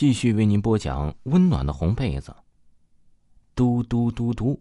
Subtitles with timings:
[0.00, 2.34] 继续为您播讲温暖的红被子。
[3.54, 4.58] 嘟嘟嘟嘟，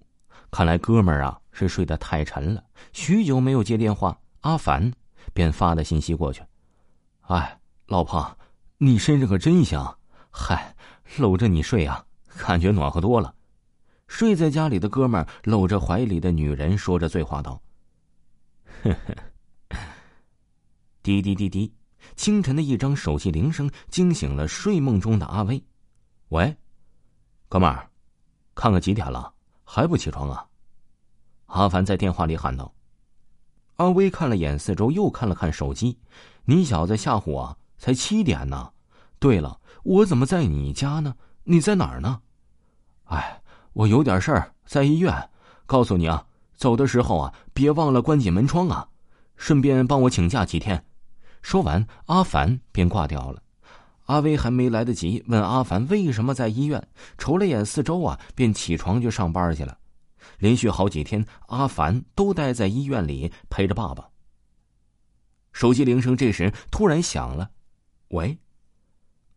[0.51, 4.91] 看来哥们儿啊是睡得太沉了，许久没有接电话，阿凡
[5.33, 6.43] 便发了信息过去。
[7.21, 8.37] 哎，老婆，
[8.79, 9.97] 你身上可真香，
[10.29, 10.75] 嗨，
[11.17, 12.05] 搂着你睡啊，
[12.39, 13.33] 感觉暖和多了。
[14.09, 17.61] 睡在家里的哥们儿搂着怀里的女人，说着醉话道
[18.83, 19.77] ：“呵呵。”
[21.01, 21.73] 滴滴滴滴，
[22.15, 25.63] 清晨的一张手机铃声惊醒了睡梦中的阿威。
[26.29, 26.55] 喂，
[27.47, 27.89] 哥们儿，
[28.55, 30.45] 看看几点了，还不起床啊？
[31.47, 32.71] 阿凡在电话里喊道。
[33.77, 35.97] 阿威看了眼四周，又看了看手机
[36.45, 38.71] ：“你小子吓唬我，才七点呢。
[39.19, 41.15] 对了，我怎么在你家呢？
[41.43, 42.21] 你在哪儿呢？”
[43.05, 43.35] 哎。
[43.73, 45.29] 我有点事儿，在医院。
[45.65, 48.89] 告诉你啊，走的时候啊，别忘了关紧门窗啊。
[49.37, 50.83] 顺便帮我请假几天。
[51.41, 53.41] 说完，阿凡便挂掉了。
[54.05, 59.77] 阿威还没来得及问阿凡为什么在医院，瞅了眼四周啊，便起床就上班去了。
[60.39, 64.09] 连续好几天，阿凡都待在医院里陪着爸爸。
[65.51, 67.49] 手机铃声这时突然响了，
[68.09, 68.37] 喂，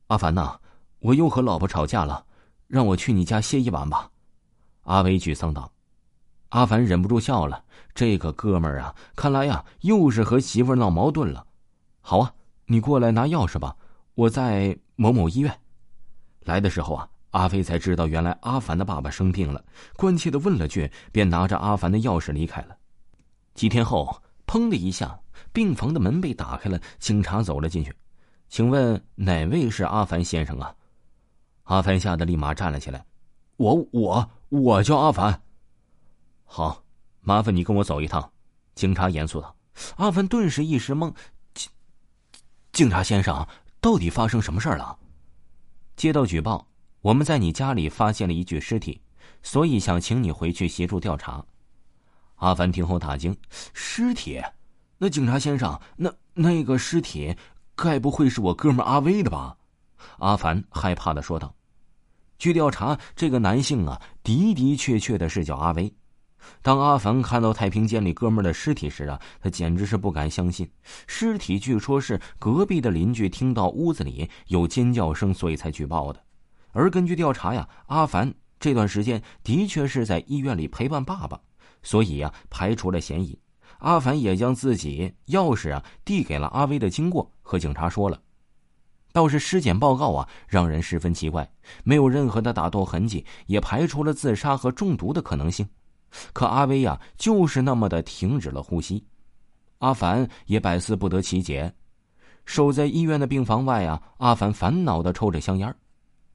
[0.07, 0.59] 阿凡呐，
[1.01, 2.25] 我又和老婆吵架了，
[2.67, 4.11] 让我去你家歇一晚吧。
[4.83, 5.71] 阿威沮丧道
[6.51, 7.65] ：“阿凡忍不住笑了。
[7.95, 11.47] 这个哥们儿啊，看来呀，又是和媳妇闹矛盾了。
[12.03, 12.35] 好啊，
[12.67, 13.75] 你过来拿钥匙吧，
[14.15, 15.61] 我在某某医院。
[16.41, 19.65] 来的时候啊，阿飞才知道原来阿凡的爸爸生病了，
[19.97, 22.77] 关切的问了句，便拿着阿凡的钥匙离开了。
[23.55, 25.19] 几天后，砰的一下，
[25.53, 27.95] 病房的门被打开了，警察走了进去。
[28.49, 30.75] 请问哪位是阿凡先生啊？
[31.63, 33.07] 阿凡吓得立马站了起来。
[33.57, 34.31] 我我。
[34.49, 35.43] 我叫阿凡。
[36.45, 36.85] 好，
[37.23, 38.31] 麻烦你跟我走一趟。
[38.75, 39.57] 警察严肃道。
[39.97, 41.11] 阿凡顿时一时懵。
[42.73, 43.47] 警察先生，
[43.83, 44.99] 到底发生什么事了？
[45.95, 46.67] 接到举报，
[47.03, 48.99] 我们在你家里发现了一具尸体，
[49.43, 51.45] 所以想请你回去协助调查。
[52.37, 53.37] 阿凡听后大惊：
[53.75, 54.41] 尸体？
[54.97, 57.37] 那警察先生，那那个尸体，
[57.77, 59.55] 该不会是我哥们阿威的吧？
[60.19, 61.55] 阿凡害怕的说道。
[62.39, 65.95] 据调查，这个男性啊，的的确确的是叫阿威。
[66.61, 70.69] 当阿凡看到太平间里哥们的尸体时啊，他简直是不敢相信。
[71.07, 76.23] 尸体据说是隔壁的邻居听到屋子里有尖叫声，所以才举报的。
[76.73, 81.41] 而根据调查呀，阿凡这段时间的确是在医院里陪伴爸爸，
[81.83, 83.39] 所以呀，排除了嫌疑。
[83.79, 88.21] 阿凡也将自己钥匙啊递给了阿威的经过和警察说了。
[89.13, 91.47] 倒是尸检报告啊，让人十分奇怪，
[91.85, 95.69] 没有任何的打斗痕迹，也排除了自杀和中毒的可能性。
[96.33, 99.05] 可阿威呀，就是那么的停止了呼吸。
[99.79, 101.75] 阿凡也百思不得其解。
[102.45, 105.75] 守在医院的病房外啊，阿凡烦恼的抽着香烟。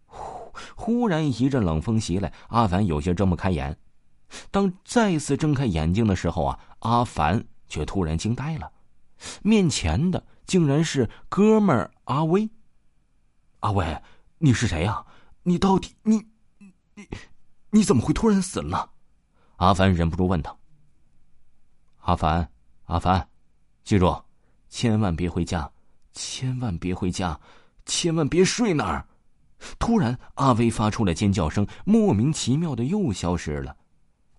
[0.05, 3.77] 忽忽然一阵冷风袭来，阿凡有些睁不开眼。
[4.51, 8.71] 当再次睁开眼睛的时候啊，阿凡却突然惊呆了，
[9.43, 12.49] 面前的竟然是哥们儿阿威。
[13.59, 14.01] 阿威，
[14.37, 15.05] 你是谁呀？
[15.43, 16.25] 你到底你
[16.95, 17.07] 你
[17.69, 18.91] 你怎么会突然死了？
[19.57, 20.57] 阿凡忍不住问道。
[22.01, 22.47] 阿凡，
[22.85, 23.27] 阿凡，
[23.83, 24.23] 记住，
[24.69, 25.69] 千万别回家，
[26.13, 27.39] 千万别回家，
[27.85, 29.05] 千万别睡那儿。
[29.79, 33.75] 突然，阿威发出了尖叫声，莫名其妙的又消失了。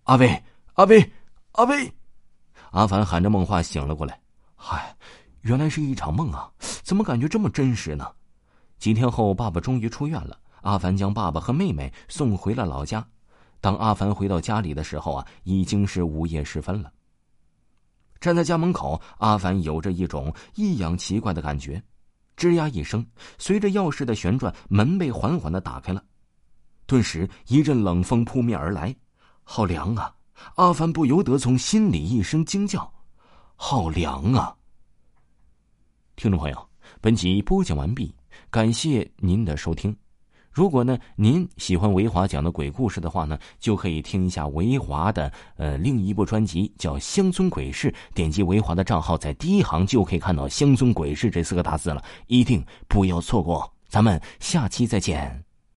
[0.04, 0.42] 阿威，
[0.74, 1.12] 阿威，
[1.52, 1.92] 阿威！
[2.70, 4.20] 阿凡喊着梦话醒了过来。
[4.54, 4.96] 嗨，
[5.40, 6.50] 原来是一场梦啊！
[6.58, 8.08] 怎么感觉这么真实呢？
[8.78, 10.38] 几天后，爸爸终于出院了。
[10.62, 13.04] 阿凡将爸爸和妹妹送回了老家。
[13.60, 16.92] 当阿凡回到家里的时候啊，已经是午夜时分了。
[18.20, 21.82] 站在家门口，阿凡有着一种异样奇怪的感觉。
[22.36, 23.04] 吱呀一声，
[23.36, 26.04] 随着钥匙的旋转，门被缓缓的打开了。
[26.86, 28.94] 顿时，一阵冷风扑面而来，
[29.42, 30.14] 好凉啊！
[30.54, 32.92] 阿凡不由得从心里一声惊叫
[33.56, 34.56] ：“好凉啊！”
[36.14, 36.68] 听众朋友，
[37.00, 38.14] 本集播讲完毕。
[38.50, 39.94] 感谢您的收听，
[40.58, 53.72] 如果呢您喜欢维华讲的鬼故事的话呢，就可以听一下维华的呃另一部专辑叫《乡村鬼事》，点击维华的账号，在第一行就可以看到“乡村鬼事”这四个大字了，一定不要错过。
[53.86, 55.47] 咱们下期再见。